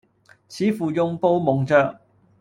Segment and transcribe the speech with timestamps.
[0.49, 1.99] 似乎用布蒙着；